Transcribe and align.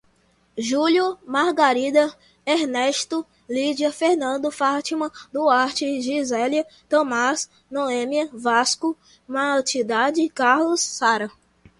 Júlio, 0.57 1.19
Margarida, 1.27 2.11
Ernesto, 2.43 3.23
Lídia, 3.47 3.91
Fernando, 3.91 4.49
Fátima, 4.51 5.11
Duarte, 5.31 6.01
Gisela, 6.01 6.65
Tomás, 6.89 7.47
Noémia, 7.69 8.27
Vasco, 8.33 8.97
Matilde, 9.27 10.27
Carlos, 10.33 10.81
Sara 10.81 11.29